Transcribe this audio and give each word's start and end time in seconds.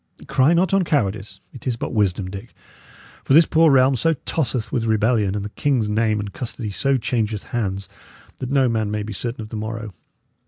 Cry 0.25 0.53
not 0.55 0.73
on 0.73 0.83
cowardice; 0.83 1.41
it 1.53 1.67
is 1.67 1.75
but 1.75 1.93
wisdom, 1.93 2.27
Dick; 2.31 2.55
for 3.23 3.35
this 3.35 3.45
poor 3.45 3.69
realm 3.69 3.95
so 3.95 4.15
tosseth 4.25 4.71
with 4.71 4.85
rebellion, 4.85 5.35
and 5.35 5.45
the 5.45 5.49
king's 5.49 5.89
name 5.89 6.19
and 6.19 6.33
custody 6.33 6.71
so 6.71 6.97
changeth 6.97 7.43
hands, 7.43 7.87
that 8.39 8.49
no 8.49 8.67
man 8.67 8.89
may 8.89 9.03
be 9.03 9.13
certain 9.13 9.41
of 9.43 9.49
the 9.49 9.57
morrow. 9.57 9.93